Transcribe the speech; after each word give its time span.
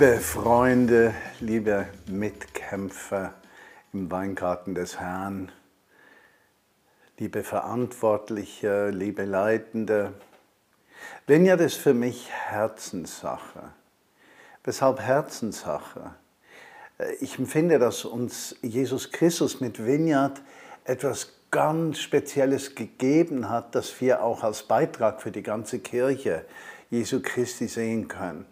Liebe 0.00 0.18
Freunde, 0.18 1.14
liebe 1.40 1.86
Mitkämpfer 2.06 3.34
im 3.92 4.10
Weingarten 4.10 4.74
des 4.74 4.98
Herrn, 4.98 5.52
liebe 7.18 7.42
Verantwortliche, 7.42 8.88
liebe 8.88 9.26
Leitende, 9.26 10.14
Vineyard 11.26 11.60
ist 11.60 11.74
für 11.74 11.92
mich 11.92 12.30
Herzenssache. 12.30 13.74
Weshalb 14.64 15.00
Herzenssache? 15.00 16.14
Ich 17.20 17.38
empfinde, 17.38 17.78
dass 17.78 18.06
uns 18.06 18.56
Jesus 18.62 19.12
Christus 19.12 19.60
mit 19.60 19.84
Vineyard 19.84 20.40
etwas 20.84 21.34
ganz 21.50 21.98
Spezielles 21.98 22.74
gegeben 22.74 23.50
hat, 23.50 23.74
das 23.74 24.00
wir 24.00 24.22
auch 24.22 24.44
als 24.44 24.62
Beitrag 24.62 25.20
für 25.20 25.30
die 25.30 25.42
ganze 25.42 25.78
Kirche 25.78 26.46
Jesu 26.88 27.20
Christi 27.20 27.68
sehen 27.68 28.08
können. 28.08 28.46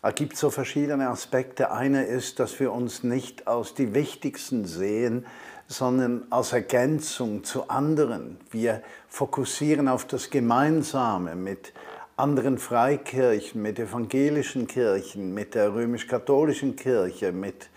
Es 0.00 0.14
gibt 0.14 0.36
so 0.36 0.50
verschiedene 0.50 1.08
Aspekte. 1.08 1.72
Einer 1.72 2.06
ist, 2.06 2.38
dass 2.38 2.60
wir 2.60 2.72
uns 2.72 3.02
nicht 3.02 3.48
als 3.48 3.74
die 3.74 3.94
wichtigsten 3.94 4.64
sehen, 4.64 5.26
sondern 5.66 6.24
als 6.30 6.52
Ergänzung 6.52 7.42
zu 7.42 7.68
anderen. 7.68 8.38
Wir 8.52 8.80
fokussieren 9.08 9.88
auf 9.88 10.04
das 10.04 10.30
Gemeinsame 10.30 11.34
mit 11.34 11.72
anderen 12.16 12.58
Freikirchen, 12.58 13.60
mit 13.60 13.80
evangelischen 13.80 14.68
Kirchen, 14.68 15.34
mit 15.34 15.56
der 15.56 15.74
römisch-katholischen 15.74 16.76
Kirche, 16.76 17.32
mit 17.32 17.68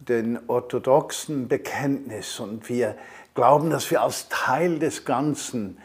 den 0.00 0.40
orthodoxen 0.48 1.46
Bekenntnis. 1.46 2.40
Und 2.40 2.68
wir 2.68 2.96
glauben, 3.34 3.70
dass 3.70 3.88
wir 3.92 4.02
als 4.02 4.28
Teil 4.28 4.80
des 4.80 5.04
Ganzen 5.04 5.78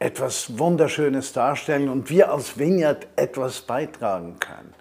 etwas 0.00 0.58
Wunderschönes 0.58 1.32
darstellen 1.32 1.88
und 1.88 2.10
wir 2.10 2.32
als 2.32 2.58
Vineyard 2.58 3.06
etwas 3.14 3.60
beitragen 3.60 4.40
können. 4.40 4.74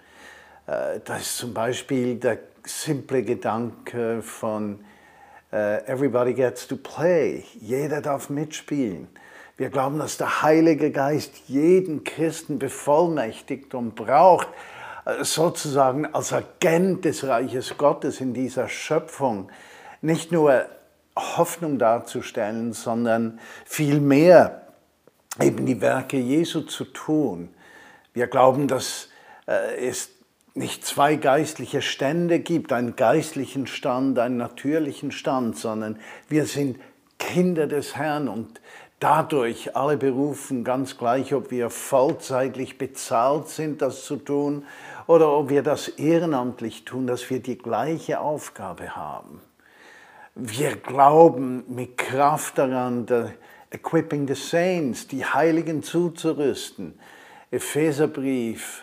Äh, 0.68 1.00
das 1.04 1.22
ist 1.22 1.38
zum 1.38 1.54
Beispiel 1.54 2.16
der 2.16 2.40
simple 2.66 3.24
Gedanke 3.24 4.22
von 4.22 4.80
äh, 5.52 5.86
Everybody 5.86 6.34
gets 6.34 6.68
to 6.68 6.78
play. 6.78 7.44
Jeder 7.60 8.02
darf 8.02 8.30
mitspielen. 8.30 9.08
Wir 9.58 9.70
glauben, 9.70 10.00
dass 10.00 10.18
der 10.18 10.42
Heilige 10.42 10.92
Geist 10.92 11.34
jeden 11.48 12.04
Christen 12.04 12.58
bevollmächtigt 12.58 13.76
und 13.76 13.96
braucht, 13.96 14.48
äh, 15.06 15.24
sozusagen 15.24 16.06
als 16.14 16.34
Agent 16.34 17.06
des 17.06 17.26
Reiches 17.26 17.78
Gottes 17.78 18.22
in 18.22 18.34
dieser 18.34 18.70
Schöpfung, 18.70 19.52
nicht 20.02 20.32
nur 20.32 20.66
Hoffnung 21.16 21.78
darzustellen, 21.78 22.74
sondern 22.74 23.40
vielmehr 23.66 24.68
eben 25.40 25.66
die 25.66 25.80
Werke 25.80 26.18
Jesu 26.18 26.62
zu 26.62 26.86
tun. 26.86 27.54
Wir 28.14 28.28
glauben, 28.28 28.68
dass 28.68 29.10
es 29.46 30.13
nicht 30.56 30.86
zwei 30.86 31.16
geistliche 31.16 31.82
Stände 31.82 32.40
gibt, 32.40 32.72
einen 32.72 32.96
geistlichen 32.96 33.66
Stand, 33.68 34.20
einen 34.20 34.38
natürlichen 34.38 35.12
Stand, 35.12 35.58
sondern 35.58 36.00
wir 36.30 36.46
sind 36.46 36.80
Kinder 37.18 37.68
des 37.68 37.96
Herrn 37.96 38.28
und 38.28 38.62
dadurch 39.00 39.76
alle 39.76 39.98
berufen, 39.98 40.64
ganz 40.64 40.98
gleich, 40.98 41.34
ob 41.34 41.52
wir 41.52 41.70
vollzeitlich 41.70 42.78
bezahlt 42.78 43.50
sind, 43.50 43.82
das 43.82 44.06
zu 44.06 44.18
tun, 44.18 44.66
oder 45.08 45.32
ob 45.32 45.50
wir 45.50 45.64
das 45.64 45.90
ehrenamtlich 45.90 46.86
tun, 46.86 47.08
dass 47.08 47.30
wir 47.30 47.42
die 47.42 47.58
gleiche 47.58 48.22
Aufgabe 48.22 48.96
haben. 48.96 49.42
Wir 50.36 50.76
glauben 50.78 51.64
mit 51.68 51.98
Kraft 51.98 52.58
daran, 52.58 53.06
Equipping 53.70 54.28
the 54.28 54.36
Saints, 54.36 55.08
die 55.08 55.26
Heiligen 55.26 55.84
zuzurüsten. 55.84 56.98
Epheserbrief, 57.52 58.83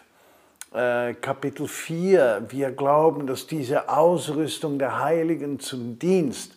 äh, 0.73 1.15
Kapitel 1.15 1.67
4, 1.67 2.47
wir 2.49 2.71
glauben, 2.71 3.27
dass 3.27 3.47
diese 3.47 3.89
Ausrüstung 3.89 4.79
der 4.79 5.01
Heiligen 5.01 5.59
zum 5.59 5.99
Dienst 5.99 6.55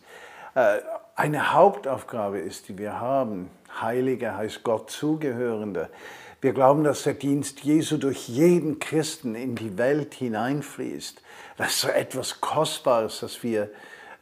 äh, 0.56 0.79
eine 1.16 1.53
Hauptaufgabe 1.53 2.40
ist, 2.40 2.69
die 2.69 2.78
wir 2.78 3.00
haben. 3.00 3.50
Heilige 3.81 4.38
heißt 4.38 4.63
Gott 4.63 4.91
zugehörende. 4.91 5.90
Wir 6.41 6.53
glauben, 6.53 6.84
dass 6.84 7.03
der 7.03 7.13
Dienst 7.13 7.62
Jesu 7.62 7.97
durch 7.97 8.28
jeden 8.28 8.79
Christen 8.79 9.34
in 9.34 9.56
die 9.56 9.78
Welt 9.78 10.13
hineinfließt. 10.13 11.22
Das 11.57 11.69
ist 11.69 11.81
so 11.81 11.88
etwas 11.88 12.41
Kostbares, 12.41 13.22
das 13.22 13.44
wir 13.44 13.69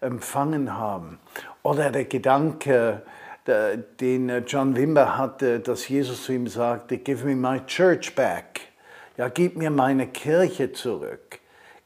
empfangen 0.02 0.78
haben. 0.78 1.20
Oder 1.64 1.92
der 1.92 2.06
Gedanke, 2.06 3.02
den 3.48 4.46
John 4.46 4.76
Wimber 4.76 5.18
hatte, 5.18 5.60
dass 5.60 5.88
Jesus 5.88 6.26
zu 6.26 6.34
ihm 6.34 6.48
sagte, 6.48 6.98
Give 6.98 7.26
me 7.26 7.36
my 7.36 7.60
church 7.66 8.14
back. 8.14 8.71
Ja, 9.18 9.28
gib 9.28 9.58
mir 9.58 9.70
meine 9.70 10.08
Kirche 10.08 10.72
zurück. 10.72 11.40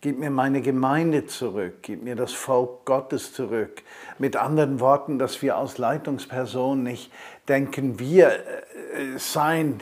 Gib 0.05 0.19
mir 0.19 0.29
meine 0.29 0.61
Gemeinde 0.61 1.25
zurück, 1.25 1.77
gib 1.81 2.03
mir 2.03 2.15
das 2.15 2.31
Volk 2.31 2.85
Gottes 2.85 3.33
zurück. 3.33 3.81
Mit 4.19 4.35
anderen 4.35 4.79
Worten, 4.79 5.17
dass 5.17 5.41
wir 5.41 5.57
als 5.57 5.79
Leitungsperson 5.79 6.83
nicht 6.83 7.11
denken, 7.47 7.97
wir 7.97 8.27
äh, 8.27 9.17
seien 9.17 9.81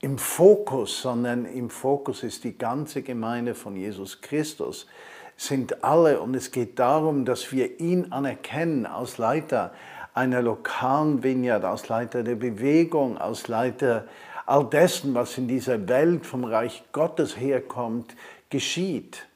im 0.00 0.18
Fokus, 0.18 1.02
sondern 1.02 1.46
im 1.46 1.68
Fokus 1.68 2.22
ist 2.22 2.44
die 2.44 2.56
ganze 2.56 3.02
Gemeinde 3.02 3.56
von 3.56 3.74
Jesus 3.74 4.20
Christus, 4.20 4.86
sind 5.36 5.82
alle 5.82 6.20
und 6.20 6.36
es 6.36 6.52
geht 6.52 6.78
darum, 6.78 7.24
dass 7.24 7.50
wir 7.50 7.80
ihn 7.80 8.12
anerkennen 8.12 8.86
als 8.86 9.18
Leiter 9.18 9.72
einer 10.14 10.42
lokalen 10.42 11.24
Vineyard, 11.24 11.64
als 11.64 11.88
Leiter 11.88 12.22
der 12.22 12.36
Bewegung, 12.36 13.18
als 13.18 13.48
Leiter 13.48 14.06
all 14.46 14.64
dessen, 14.64 15.14
was 15.14 15.36
in 15.36 15.48
dieser 15.48 15.88
Welt 15.88 16.24
vom 16.24 16.44
Reich 16.44 16.84
Gottes 16.92 17.36
herkommt, 17.36 18.16
geschieht. 18.48 19.26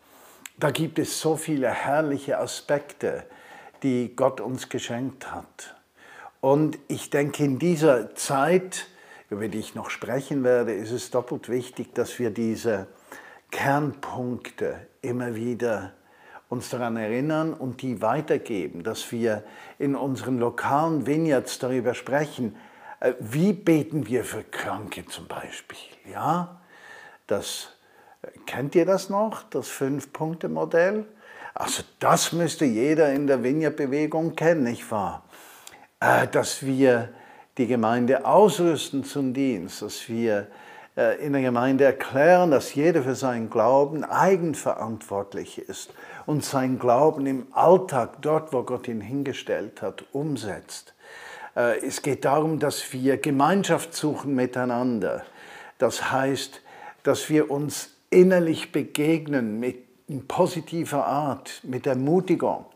Da 0.59 0.71
gibt 0.71 0.99
es 0.99 1.21
so 1.21 1.37
viele 1.37 1.69
herrliche 1.69 2.39
Aspekte, 2.39 3.25
die 3.83 4.15
Gott 4.15 4.41
uns 4.41 4.69
geschenkt 4.69 5.33
hat. 5.33 5.75
Und 6.41 6.79
ich 6.89 7.11
denke, 7.11 7.45
in 7.45 7.59
dieser 7.59 8.15
Zeit, 8.15 8.87
über 9.29 9.49
die 9.49 9.59
ich 9.59 9.75
noch 9.75 9.91
sprechen 9.91 10.45
werde, 10.45 10.73
ist 10.73 10.91
es 10.91 11.11
doppelt 11.11 11.49
wichtig, 11.49 11.95
dass 11.95 12.19
wir 12.19 12.31
diese 12.31 12.87
Kernpunkte 13.51 14.87
immer 15.03 15.35
wieder 15.35 15.93
uns 16.49 16.71
daran 16.71 16.97
erinnern 16.97 17.55
und 17.55 17.83
die 17.83 18.03
weitergeben, 18.03 18.83
dass 18.83 19.13
wir 19.13 19.45
in 19.79 19.95
unseren 19.95 20.39
lokalen 20.39 21.07
Vineyards 21.07 21.59
darüber 21.59 21.95
sprechen, 21.95 22.57
wie 23.19 23.53
beten 23.53 24.07
wir 24.07 24.25
für 24.25 24.43
Kranke 24.43 25.07
zum 25.07 25.27
Beispiel? 25.27 25.79
Ja, 26.11 26.61
das, 27.27 27.71
äh, 28.23 28.29
kennt 28.47 28.75
ihr 28.75 28.85
das 28.85 29.09
noch, 29.09 29.43
das 29.45 29.69
Fünf-Punkte-Modell? 29.69 31.07
Also 31.55 31.83
das 31.99 32.33
müsste 32.33 32.67
jeder 32.67 33.13
in 33.13 33.27
der 33.27 33.43
Vineyard-Bewegung 33.43 34.37
kennen, 34.37 34.65
nicht 34.65 34.91
wahr? 34.91 35.25
Äh, 35.99 36.29
dass 36.29 36.65
wir 36.65 37.09
die 37.57 37.67
Gemeinde 37.67 38.27
ausrüsten 38.27 39.05
zum 39.05 39.35
Dienst, 39.35 39.83
dass 39.83 40.09
wir 40.09 40.47
in 41.21 41.33
der 41.33 41.43
Gemeinde 41.43 41.85
erklären, 41.85 42.51
dass 42.51 42.75
jeder 42.75 43.03
für 43.03 43.15
seinen 43.15 43.49
Glauben 43.49 44.05
eigenverantwortlich 44.05 45.59
ist 45.59 45.95
und 46.27 46.45
sein 46.45 46.79
Glauben 46.79 47.27
im 47.27 47.47
Alltag, 47.53 48.21
dort 48.21 48.53
wo 48.53 48.65
Gott 48.65 48.89
ihn 48.89 49.01
hingestellt 49.01 49.83
hat, 49.83 50.05
umsetzt. 50.13 50.95
Äh, 51.57 51.85
es 51.85 52.03
geht 52.03 52.25
darum, 52.25 52.59
dass 52.59 52.93
wir 52.93 53.17
Gemeinschaft 53.17 53.95
suchen 53.95 54.35
miteinander. 54.35 55.25
Das 55.79 56.11
heißt, 56.11 56.61
dass 57.03 57.29
wir 57.29 57.51
uns 57.51 57.91
innerlich 58.11 58.73
begegnen 58.73 59.61
mit 59.61 59.91
in 60.09 60.27
positiver 60.27 61.07
Art, 61.07 61.61
mit 61.63 61.87
Ermutigung 61.87 62.67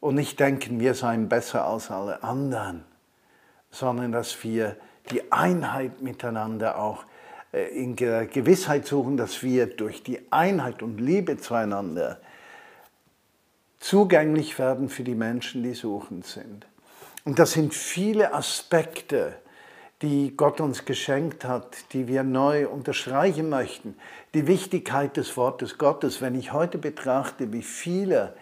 und 0.00 0.14
nicht 0.14 0.38
denken, 0.38 0.78
wir 0.78 0.92
seien 0.92 1.28
besser 1.28 1.64
als 1.64 1.90
alle 1.90 2.22
anderen, 2.22 2.84
sondern 3.70 4.12
dass 4.12 4.44
wir 4.44 4.76
die 5.10 5.32
Einheit 5.32 6.02
miteinander 6.02 6.78
auch 6.78 7.04
äh, 7.52 7.68
in 7.68 7.96
der 7.96 8.26
Gewissheit 8.26 8.86
suchen, 8.86 9.16
dass 9.16 9.42
wir 9.42 9.66
durch 9.66 10.02
die 10.02 10.20
Einheit 10.30 10.82
und 10.82 10.98
Liebe 10.98 11.38
zueinander 11.38 12.20
zugänglich 13.80 14.58
werden 14.58 14.88
für 14.88 15.04
die 15.04 15.14
Menschen, 15.14 15.62
die 15.62 15.74
suchend 15.74 16.26
sind. 16.26 16.66
Und 17.24 17.38
das 17.38 17.52
sind 17.52 17.74
viele 17.74 18.32
Aspekte, 18.32 19.34
die 20.02 20.36
Gott 20.36 20.60
uns 20.60 20.84
geschenkt 20.84 21.44
hat, 21.44 21.92
die 21.92 22.06
wir 22.06 22.22
neu 22.22 22.68
unterstreichen 22.68 23.48
möchten. 23.48 23.96
Die 24.34 24.46
Wichtigkeit 24.46 25.16
des 25.16 25.36
Wortes 25.36 25.76
Gottes, 25.76 26.22
wenn 26.22 26.36
ich 26.36 26.52
heute 26.52 26.78
betrachte, 26.78 27.52
wie 27.52 27.62
viele 27.62 28.34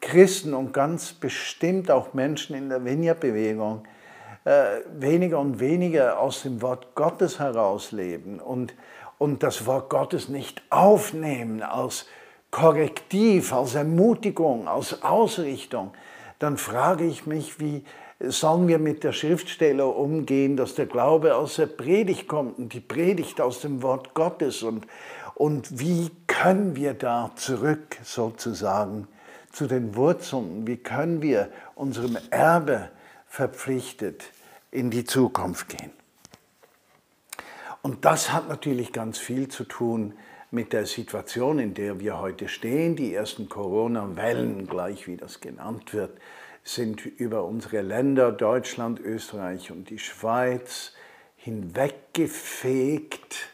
Christen 0.00 0.54
und 0.54 0.72
ganz 0.72 1.12
bestimmt 1.12 1.90
auch 1.90 2.14
Menschen 2.14 2.56
in 2.56 2.68
der 2.68 2.84
Vineyard-Bewegung 2.84 3.84
äh, 4.44 4.80
weniger 4.94 5.38
und 5.38 5.60
weniger 5.60 6.18
aus 6.18 6.42
dem 6.42 6.62
Wort 6.62 6.94
Gottes 6.94 7.38
herausleben 7.38 8.40
und, 8.40 8.74
und 9.18 9.42
das 9.42 9.66
Wort 9.66 9.90
Gottes 9.90 10.28
nicht 10.28 10.62
aufnehmen 10.70 11.62
als 11.62 12.06
Korrektiv, 12.50 13.52
als 13.52 13.74
Ermutigung, 13.74 14.66
als 14.66 15.02
Ausrichtung, 15.02 15.92
dann 16.38 16.56
frage 16.56 17.04
ich 17.04 17.24
mich, 17.24 17.60
wie, 17.60 17.84
sollen 18.28 18.68
wir 18.68 18.78
mit 18.78 19.04
der 19.04 19.12
Schriftsteller 19.12 19.96
umgehen, 19.96 20.56
dass 20.56 20.74
der 20.74 20.86
Glaube 20.86 21.34
aus 21.34 21.56
der 21.56 21.66
Predigt 21.66 22.28
kommt 22.28 22.58
und 22.58 22.72
die 22.72 22.80
Predigt 22.80 23.40
aus 23.40 23.60
dem 23.60 23.82
Wort 23.82 24.14
Gottes 24.14 24.62
und, 24.62 24.86
und 25.34 25.80
wie 25.80 26.10
können 26.26 26.76
wir 26.76 26.94
da 26.94 27.32
zurück 27.34 27.96
sozusagen 28.04 29.08
zu 29.50 29.66
den 29.66 29.96
Wurzeln, 29.96 30.66
wie 30.66 30.76
können 30.76 31.20
wir 31.20 31.50
unserem 31.74 32.16
Erbe 32.30 32.90
verpflichtet 33.26 34.24
in 34.70 34.90
die 34.90 35.04
Zukunft 35.04 35.68
gehen. 35.68 35.90
Und 37.82 38.04
das 38.04 38.32
hat 38.32 38.48
natürlich 38.48 38.92
ganz 38.92 39.18
viel 39.18 39.48
zu 39.48 39.64
tun 39.64 40.14
mit 40.52 40.72
der 40.72 40.86
Situation, 40.86 41.58
in 41.58 41.74
der 41.74 41.98
wir 41.98 42.20
heute 42.20 42.48
stehen. 42.48 42.94
Die 42.94 43.12
ersten 43.12 43.48
Corona-Wellen, 43.48 44.68
gleich 44.68 45.08
wie 45.08 45.16
das 45.16 45.40
genannt 45.40 45.92
wird, 45.92 46.18
sind 46.64 47.04
über 47.04 47.44
unsere 47.44 47.82
Länder 47.82 48.32
Deutschland, 48.32 49.00
Österreich 49.00 49.70
und 49.70 49.90
die 49.90 49.98
Schweiz 49.98 50.92
hinweggefegt. 51.36 53.48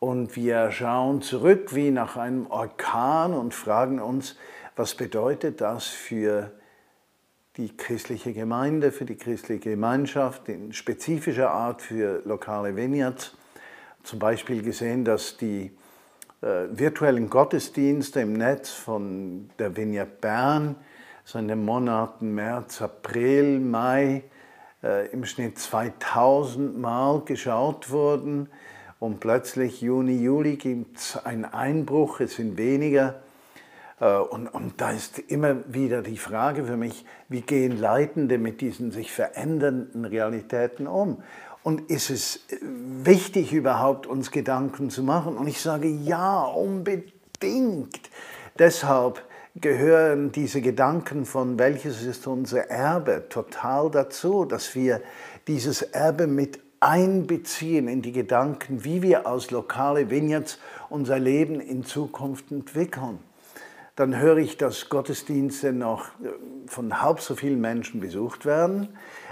Und 0.00 0.34
wir 0.34 0.72
schauen 0.72 1.22
zurück 1.22 1.74
wie 1.74 1.90
nach 1.90 2.16
einem 2.16 2.48
Orkan 2.48 3.34
und 3.34 3.54
fragen 3.54 4.00
uns, 4.00 4.36
was 4.74 4.96
bedeutet 4.96 5.60
das 5.60 5.86
für 5.86 6.50
die 7.56 7.76
christliche 7.76 8.32
Gemeinde, 8.32 8.90
für 8.90 9.04
die 9.04 9.16
christliche 9.16 9.60
Gemeinschaft, 9.60 10.48
in 10.48 10.72
spezifischer 10.72 11.50
Art 11.50 11.82
für 11.82 12.22
lokale 12.24 12.74
Vineyards. 12.74 13.36
Zum 14.02 14.18
Beispiel 14.18 14.62
gesehen, 14.62 15.04
dass 15.04 15.36
die 15.36 15.70
äh, 16.40 16.64
virtuellen 16.70 17.30
Gottesdienste 17.30 18.20
im 18.20 18.32
Netz 18.32 18.70
von 18.70 19.50
der 19.58 19.76
Vineyard 19.76 20.20
Bern 20.20 20.74
so 21.24 21.38
in 21.38 21.48
den 21.48 21.64
Monaten 21.64 22.34
März, 22.34 22.82
April, 22.82 23.60
Mai 23.60 24.22
äh, 24.82 25.08
im 25.08 25.24
Schnitt 25.24 25.58
2000 25.58 26.78
Mal 26.78 27.22
geschaut 27.24 27.90
wurden 27.90 28.48
und 28.98 29.20
plötzlich 29.20 29.80
Juni, 29.80 30.22
Juli 30.22 30.56
gibt 30.56 30.98
es 30.98 31.16
einen 31.24 31.44
Einbruch, 31.44 32.20
es 32.20 32.36
sind 32.36 32.56
weniger. 32.56 33.20
Äh, 34.00 34.16
und, 34.16 34.48
und 34.48 34.80
da 34.80 34.90
ist 34.90 35.18
immer 35.18 35.56
wieder 35.72 36.02
die 36.02 36.18
Frage 36.18 36.64
für 36.64 36.76
mich, 36.76 37.04
wie 37.28 37.40
gehen 37.40 37.80
Leitende 37.80 38.38
mit 38.38 38.60
diesen 38.60 38.90
sich 38.90 39.12
verändernden 39.12 40.04
Realitäten 40.04 40.86
um? 40.86 41.22
Und 41.64 41.90
ist 41.90 42.10
es 42.10 42.40
wichtig 42.60 43.52
überhaupt, 43.52 44.06
uns 44.06 44.32
Gedanken 44.32 44.90
zu 44.90 45.04
machen? 45.04 45.36
Und 45.36 45.46
ich 45.46 45.60
sage 45.60 45.88
ja, 45.88 46.42
unbedingt. 46.42 48.10
Deshalb 48.58 49.22
gehören 49.54 50.32
diese 50.32 50.60
Gedanken 50.60 51.24
von 51.24 51.58
welches 51.58 52.02
ist 52.02 52.26
unser 52.26 52.70
Erbe 52.70 53.28
total 53.28 53.90
dazu, 53.90 54.44
dass 54.44 54.74
wir 54.74 55.00
dieses 55.46 55.82
Erbe 55.82 56.26
mit 56.26 56.60
einbeziehen 56.80 57.86
in 57.86 58.02
die 58.02 58.12
Gedanken, 58.12 58.84
wie 58.84 59.02
wir 59.02 59.26
als 59.26 59.50
lokale 59.50 60.10
Vineyards 60.10 60.58
unser 60.88 61.18
Leben 61.18 61.60
in 61.60 61.84
Zukunft 61.84 62.50
entwickeln 62.50 63.18
dann 63.96 64.18
höre 64.18 64.38
ich, 64.38 64.56
dass 64.56 64.88
Gottesdienste 64.88 65.72
noch 65.72 66.06
äh, 66.06 66.28
von 66.66 67.02
halb 67.02 67.20
so 67.20 67.34
vielen 67.34 67.60
Menschen 67.60 68.00
besucht 68.00 68.46
werden. 68.46 68.88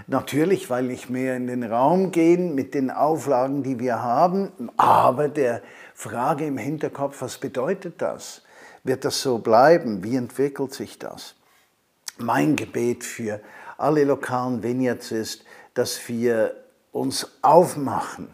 Natürlich, 0.06 0.68
weil 0.68 0.84
nicht 0.84 1.08
mehr 1.08 1.36
in 1.36 1.46
den 1.46 1.64
Raum 1.64 2.10
gehen 2.10 2.54
mit 2.54 2.74
den 2.74 2.90
Auflagen, 2.90 3.62
die 3.62 3.78
wir 3.78 4.02
haben, 4.02 4.52
aber 4.76 5.28
der 5.28 5.62
Frage 5.94 6.46
im 6.46 6.58
Hinterkopf, 6.58 7.22
was 7.22 7.38
bedeutet 7.38 8.02
das? 8.02 8.42
Wird 8.84 9.04
das 9.04 9.20
so 9.20 9.38
bleiben? 9.38 10.02
Wie 10.02 10.16
entwickelt 10.16 10.72
sich 10.72 10.98
das? 10.98 11.34
Mein 12.18 12.56
Gebet 12.56 13.04
für 13.04 13.40
alle 13.78 14.04
lokalen 14.04 14.62
Vineyards 14.62 15.10
ist, 15.12 15.44
dass 15.74 16.08
wir 16.08 16.54
uns 16.92 17.26
aufmachen 17.42 18.28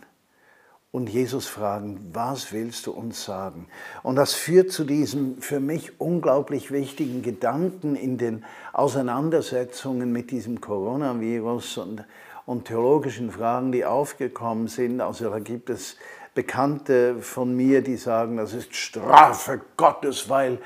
und 0.97 1.11
Jesus 1.11 1.47
fragen, 1.47 2.09
was 2.15 2.55
willst 2.55 2.87
du 2.87 2.93
uns 2.93 3.23
sagen? 3.23 3.69
Und 4.03 4.17
das 4.17 4.33
führt 4.33 4.73
zu 4.73 4.85
diesem 4.85 5.43
für 5.43 5.61
mich 5.61 6.01
unglaublich 6.01 6.71
wichtigen 6.71 7.21
Gedanken 7.21 7.97
in 7.97 8.17
den 8.17 8.47
Auseinandersetzungen 8.73 10.11
mit 10.11 10.31
diesem 10.31 10.63
Coronavirus 10.63 11.77
und, 11.79 12.05
und 12.47 12.65
theologischen 12.69 13.31
Fragen, 13.31 13.73
die 13.73 13.85
aufgekommen 13.85 14.69
sind. 14.69 15.03
Also 15.03 15.29
da 15.29 15.39
gibt 15.39 15.69
es 15.69 15.99
Bekannte 16.37 17.17
von 17.23 17.57
mir, 17.57 17.81
die 17.81 17.97
sagen, 17.97 18.37
das 18.37 18.53
ist 18.53 18.77
Strafe 18.77 19.63
Gottes, 19.79 20.29
weil 20.29 20.59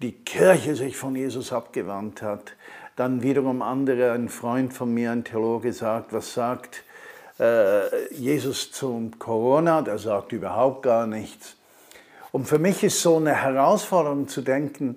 die 0.00 0.12
Kirche 0.12 0.74
sich 0.74 0.96
von 0.96 1.14
Jesus 1.14 1.52
abgewandt 1.52 2.22
hat. 2.22 2.54
Dann 2.96 3.22
wiederum 3.22 3.60
andere, 3.60 4.12
ein 4.12 4.30
Freund 4.30 4.72
von 4.72 4.92
mir, 4.94 5.12
ein 5.12 5.24
Theologe, 5.24 5.74
sagt, 5.74 6.14
was 6.14 6.32
sagt 6.32 6.82
äh, 7.38 8.10
Jesus 8.14 8.72
zum 8.72 9.18
Corona, 9.18 9.82
der 9.82 9.98
sagt 9.98 10.32
überhaupt 10.32 10.82
gar 10.82 11.06
nichts. 11.06 11.56
Und 12.32 12.48
für 12.48 12.58
mich 12.58 12.82
ist 12.82 13.02
so 13.02 13.18
eine 13.18 13.34
Herausforderung 13.34 14.28
zu 14.28 14.40
denken, 14.40 14.96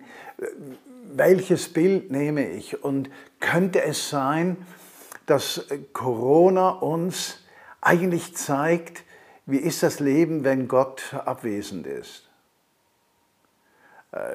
welches 1.13 1.67
Bild 1.67 2.09
nehme 2.09 2.47
ich? 2.47 2.81
Und 2.81 3.09
könnte 3.41 3.83
es 3.83 4.09
sein, 4.09 4.55
dass 5.25 5.67
Corona 5.91 6.69
uns 6.69 7.43
eigentlich 7.81 8.33
zeigt, 8.37 9.03
wie 9.51 9.57
ist 9.57 9.83
das 9.83 9.99
Leben, 9.99 10.43
wenn 10.43 10.67
Gott 10.67 11.13
abwesend 11.13 11.85
ist? 11.85 12.29
Äh, 14.13 14.33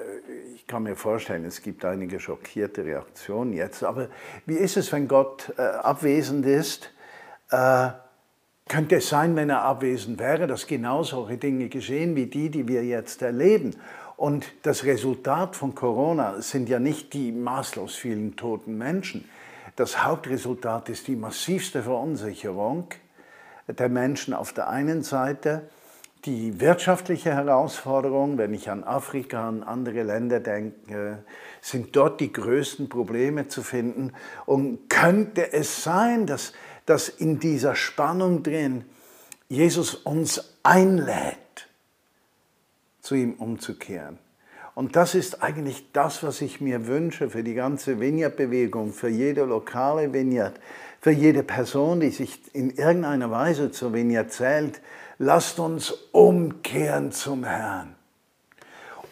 ich 0.55 0.67
kann 0.67 0.83
mir 0.83 0.97
vorstellen, 0.97 1.45
es 1.45 1.63
gibt 1.63 1.85
einige 1.85 2.21
schockierte 2.21 2.85
Reaktionen 2.85 3.53
jetzt, 3.53 3.83
aber 3.83 4.09
wie 4.45 4.57
ist 4.57 4.77
es, 4.77 4.93
wenn 4.93 5.09
Gott 5.09 5.53
äh, 5.59 5.63
abwesend 5.63 6.47
ist? 6.47 6.91
Äh, 7.51 7.89
könnte 8.69 8.97
es 8.97 9.09
sein, 9.09 9.37
wenn 9.37 9.49
er 9.49 9.63
abwesend 9.63 10.19
wäre, 10.19 10.47
dass 10.47 10.67
genau 10.67 11.05
solche 11.05 11.39
Dinge 11.39 11.69
geschehen 11.69 12.17
wie 12.17 12.27
die, 12.27 12.51
die 12.51 12.67
wir 12.67 12.85
jetzt 12.85 13.23
erleben. 13.23 13.77
Und 14.17 14.47
das 14.63 14.85
Resultat 14.85 15.55
von 15.55 15.75
Corona 15.75 16.41
sind 16.41 16.69
ja 16.69 16.81
nicht 16.81 17.13
die 17.13 17.31
maßlos 17.33 17.95
vielen 17.95 18.35
toten 18.35 18.77
Menschen. 18.77 19.29
Das 19.77 20.05
Hauptresultat 20.05 20.89
ist 20.89 21.07
die 21.07 21.17
massivste 21.17 21.83
Verunsicherung 21.83 22.89
der 23.69 23.89
Menschen 23.89 24.35
auf 24.35 24.53
der 24.53 24.69
einen 24.69 25.03
Seite, 25.03 25.69
die 26.25 26.61
wirtschaftliche 26.61 27.33
Herausforderung, 27.35 28.39
wenn 28.39 28.53
ich 28.53 28.71
an 28.71 28.83
Afrika, 28.83 29.49
an 29.49 29.63
andere 29.63 30.03
Länder 30.03 30.41
denke, 30.41 31.19
sind 31.61 31.95
dort 31.95 32.21
die 32.21 32.33
größten 32.33 32.89
Probleme 32.89 33.49
zu 33.49 33.63
finden. 33.63 34.13
Und 34.45 34.89
könnte 34.91 35.53
es 35.53 35.85
sein, 35.85 36.27
dass 36.27 36.53
dass 36.87 37.09
in 37.09 37.39
dieser 37.41 37.75
Spannung 37.75 38.43
drin 38.43 38.85
Jesus 39.49 39.95
uns 39.95 40.55
einlädt, 40.63 41.69
zu 43.01 43.15
ihm 43.15 43.35
umzukehren. 43.35 44.19
Und 44.75 44.95
das 44.95 45.15
ist 45.15 45.43
eigentlich 45.43 45.87
das, 45.93 46.23
was 46.23 46.41
ich 46.41 46.61
mir 46.61 46.87
wünsche 46.87 47.31
für 47.31 47.43
die 47.43 47.55
ganze 47.55 47.99
Vineyard-Bewegung, 47.99 48.93
für 48.93 49.09
jede 49.09 49.45
lokale 49.45 50.13
Vineyard, 50.13 50.61
für 51.07 51.13
jede 51.13 51.45
Person, 51.45 52.01
die 52.01 52.11
sich 52.11 52.41
in 52.53 52.71
irgendeiner 52.71 53.31
Weise 53.31 53.71
zur 53.71 53.95
Vineyard 53.95 54.33
zählt. 54.33 54.81
Lasst 55.19 55.61
uns 55.61 55.93
umkehren 56.11 57.13
zum 57.13 57.45
Herrn 57.45 57.95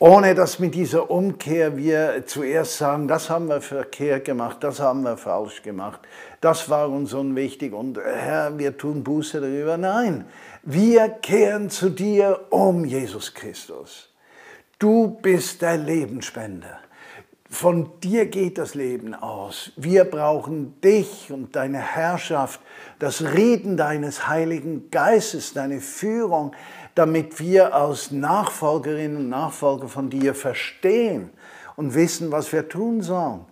ohne 0.00 0.34
dass 0.34 0.58
mit 0.58 0.74
dieser 0.74 1.08
Umkehr 1.08 1.76
wir 1.76 2.24
zuerst 2.26 2.78
sagen, 2.78 3.08
das 3.08 3.30
haben 3.30 3.48
wir 3.48 3.60
verkehrt 3.60 4.24
gemacht, 4.24 4.58
das 4.60 4.80
haben 4.80 5.02
wir 5.02 5.16
falsch 5.16 5.62
gemacht, 5.62 6.00
das 6.42 6.68
war 6.68 6.90
uns 6.90 7.14
unwichtig 7.14 7.72
und 7.72 7.98
Herr, 7.98 8.58
wir 8.58 8.76
tun 8.76 9.04
Buße 9.04 9.40
darüber. 9.40 9.78
Nein, 9.78 10.26
wir 10.62 11.08
kehren 11.08 11.70
zu 11.70 11.88
dir 11.90 12.40
um, 12.50 12.84
Jesus 12.84 13.32
Christus. 13.32 14.10
Du 14.78 15.16
bist 15.22 15.62
der 15.62 15.78
Lebensspender. 15.78 16.80
Von 17.54 18.00
dir 18.00 18.26
geht 18.26 18.58
das 18.58 18.74
Leben 18.74 19.14
aus. 19.14 19.70
Wir 19.76 20.02
brauchen 20.04 20.80
dich 20.80 21.30
und 21.30 21.54
deine 21.54 21.78
Herrschaft, 21.78 22.58
das 22.98 23.22
Reden 23.22 23.76
deines 23.76 24.26
Heiligen 24.26 24.90
Geistes, 24.90 25.52
deine 25.52 25.80
Führung, 25.80 26.50
damit 26.96 27.38
wir 27.38 27.72
als 27.72 28.10
Nachfolgerinnen 28.10 29.18
und 29.18 29.28
Nachfolger 29.28 29.86
von 29.86 30.10
dir 30.10 30.34
verstehen 30.34 31.30
und 31.76 31.94
wissen, 31.94 32.32
was 32.32 32.52
wir 32.52 32.68
tun 32.68 33.02
sollen. 33.02 33.44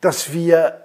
Dass 0.00 0.32
wir 0.32 0.83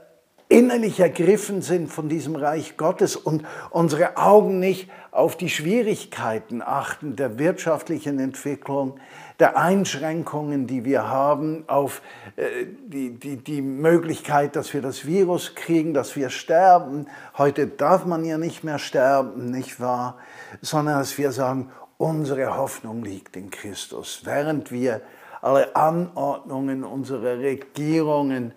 innerlich 0.49 0.99
ergriffen 0.99 1.61
sind 1.61 1.89
von 1.89 2.09
diesem 2.09 2.35
Reich 2.35 2.75
Gottes 2.75 3.15
und 3.15 3.45
unsere 3.69 4.17
Augen 4.17 4.59
nicht 4.59 4.89
auf 5.11 5.37
die 5.37 5.49
Schwierigkeiten 5.49 6.61
achten 6.61 7.15
der 7.15 7.39
wirtschaftlichen 7.39 8.19
Entwicklung, 8.19 8.99
der 9.39 9.57
Einschränkungen, 9.57 10.67
die 10.67 10.83
wir 10.83 11.07
haben, 11.07 11.63
auf 11.67 12.01
äh, 12.35 12.65
die, 12.87 13.11
die, 13.11 13.37
die 13.37 13.61
Möglichkeit, 13.61 14.55
dass 14.55 14.73
wir 14.73 14.81
das 14.81 15.05
Virus 15.05 15.55
kriegen, 15.55 15.93
dass 15.93 16.15
wir 16.15 16.29
sterben. 16.29 17.07
Heute 17.37 17.67
darf 17.67 18.05
man 18.05 18.25
ja 18.25 18.37
nicht 18.37 18.63
mehr 18.63 18.79
sterben, 18.79 19.51
nicht 19.51 19.79
wahr? 19.79 20.17
Sondern 20.61 20.99
dass 20.99 21.17
wir 21.17 21.31
sagen, 21.31 21.71
Unsere 21.99 22.55
Hoffnung 22.55 23.03
liegt 23.03 23.35
in 23.35 23.49
Christus. 23.49 24.21
Während 24.23 24.71
wir 24.71 25.01
alle 25.41 25.75
Anordnungen 25.75 26.85
unserer 26.85 27.39
Regierungen 27.39 28.53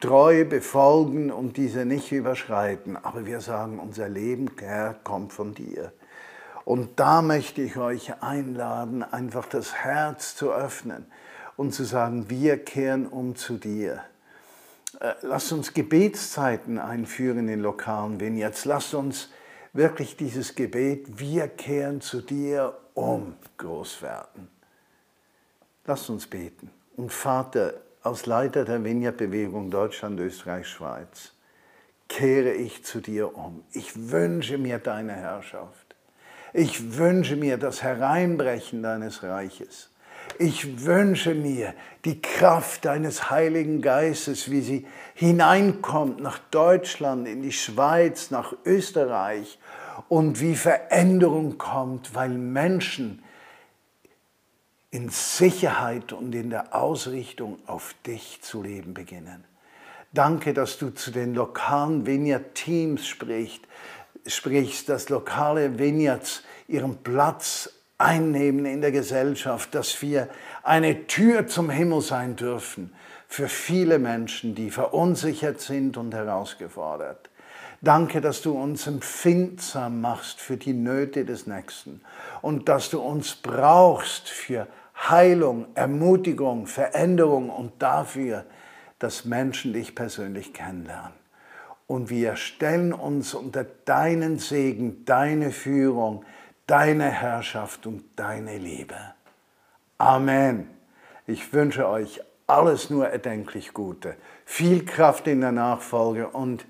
treu 0.00 0.44
befolgen 0.44 1.30
und 1.30 1.56
diese 1.56 1.84
nicht 1.84 2.10
überschreiten. 2.10 2.96
Aber 2.96 3.26
wir 3.26 3.40
sagen, 3.40 3.78
unser 3.78 4.08
Leben, 4.08 4.50
Herr, 4.58 4.94
kommt 5.04 5.32
von 5.32 5.54
dir. 5.54 5.92
Und 6.64 6.98
da 6.98 7.22
möchte 7.22 7.62
ich 7.62 7.76
euch 7.76 8.22
einladen, 8.22 9.02
einfach 9.02 9.46
das 9.46 9.74
Herz 9.74 10.36
zu 10.36 10.52
öffnen 10.52 11.06
und 11.56 11.72
zu 11.72 11.84
sagen, 11.84 12.30
wir 12.30 12.58
kehren 12.64 13.06
um 13.06 13.36
zu 13.36 13.58
dir. 13.58 14.02
Äh, 15.00 15.14
lasst 15.22 15.52
uns 15.52 15.74
Gebetszeiten 15.74 16.78
einführen 16.78 17.48
in 17.48 17.60
lokalen 17.60 18.20
Vignettes. 18.20 18.64
Lasst 18.64 18.94
uns 18.94 19.30
wirklich 19.72 20.16
dieses 20.16 20.54
Gebet, 20.54 21.18
wir 21.18 21.48
kehren 21.48 22.00
zu 22.00 22.20
dir 22.20 22.76
um, 22.94 23.34
groß 23.58 24.02
werden. 24.02 24.48
Lasst 25.86 26.10
uns 26.10 26.26
beten. 26.26 26.70
Und 26.96 27.12
Vater, 27.12 27.74
als 28.02 28.26
Leiter 28.26 28.64
der 28.64 28.82
Vineyard-Bewegung 28.82 29.70
Deutschland, 29.70 30.18
Österreich, 30.20 30.66
Schweiz, 30.66 31.32
kehre 32.08 32.52
ich 32.52 32.84
zu 32.84 33.00
dir 33.00 33.36
um. 33.36 33.62
Ich 33.72 34.10
wünsche 34.10 34.58
mir 34.58 34.78
deine 34.78 35.12
Herrschaft. 35.12 35.94
Ich 36.52 36.96
wünsche 36.96 37.36
mir 37.36 37.58
das 37.58 37.82
Hereinbrechen 37.82 38.82
deines 38.82 39.22
Reiches. 39.22 39.90
Ich 40.38 40.84
wünsche 40.84 41.34
mir 41.34 41.74
die 42.04 42.20
Kraft 42.20 42.84
deines 42.84 43.30
Heiligen 43.30 43.82
Geistes, 43.82 44.50
wie 44.50 44.60
sie 44.60 44.86
hineinkommt 45.14 46.20
nach 46.20 46.38
Deutschland, 46.50 47.28
in 47.28 47.42
die 47.42 47.52
Schweiz, 47.52 48.30
nach 48.30 48.54
Österreich 48.64 49.58
und 50.08 50.40
wie 50.40 50.56
Veränderung 50.56 51.58
kommt, 51.58 52.14
weil 52.14 52.30
Menschen 52.30 53.22
in 54.90 55.08
Sicherheit 55.08 56.12
und 56.12 56.34
in 56.34 56.50
der 56.50 56.74
Ausrichtung 56.74 57.58
auf 57.66 57.94
dich 58.06 58.40
zu 58.42 58.62
leben 58.62 58.94
beginnen. 58.94 59.44
Danke, 60.12 60.52
dass 60.52 60.78
du 60.78 60.90
zu 60.90 61.12
den 61.12 61.34
lokalen 61.34 62.06
Vineyard-Teams 62.06 63.06
sprichst, 63.06 63.62
sprichst, 64.26 64.88
dass 64.88 65.08
lokale 65.08 65.78
Vineyards 65.78 66.42
ihren 66.66 66.96
Platz 66.98 67.70
einnehmen 67.98 68.66
in 68.66 68.80
der 68.80 68.90
Gesellschaft, 68.90 69.74
dass 69.74 70.02
wir 70.02 70.28
eine 70.62 71.06
Tür 71.06 71.46
zum 71.46 71.70
Himmel 71.70 72.00
sein 72.00 72.34
dürfen 72.34 72.92
für 73.28 73.48
viele 73.48 74.00
Menschen, 74.00 74.56
die 74.56 74.70
verunsichert 74.70 75.60
sind 75.60 75.96
und 75.96 76.12
herausgefordert. 76.12 77.30
Danke, 77.82 78.20
dass 78.20 78.42
du 78.42 78.52
uns 78.60 78.86
empfindsam 78.86 80.00
machst 80.00 80.40
für 80.40 80.56
die 80.56 80.72
Nöte 80.72 81.24
des 81.24 81.46
Nächsten 81.46 82.00
und 82.42 82.68
dass 82.68 82.90
du 82.90 83.00
uns 83.00 83.36
brauchst 83.36 84.28
für 84.28 84.66
Heilung, 85.08 85.66
Ermutigung, 85.74 86.66
Veränderung 86.66 87.50
und 87.50 87.80
dafür, 87.80 88.44
dass 88.98 89.24
Menschen 89.24 89.72
dich 89.72 89.94
persönlich 89.94 90.52
kennenlernen. 90.52 91.18
Und 91.86 92.10
wir 92.10 92.36
stellen 92.36 92.92
uns 92.92 93.34
unter 93.34 93.64
deinen 93.64 94.38
Segen, 94.38 95.04
deine 95.06 95.50
Führung, 95.50 96.24
deine 96.66 97.10
Herrschaft 97.10 97.86
und 97.86 98.04
deine 98.16 98.58
Liebe. 98.58 98.96
Amen. 99.98 100.68
Ich 101.26 101.52
wünsche 101.52 101.88
euch 101.88 102.20
alles 102.46 102.90
nur 102.90 103.08
erdenklich 103.08 103.72
Gute, 103.72 104.16
viel 104.44 104.84
Kraft 104.84 105.26
in 105.26 105.40
der 105.40 105.52
Nachfolge 105.52 106.28
und 106.28 106.66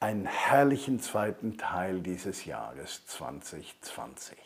einen 0.00 0.26
herrlichen 0.26 1.00
zweiten 1.00 1.56
Teil 1.56 2.00
dieses 2.00 2.44
Jahres 2.44 3.06
2020. 3.06 4.45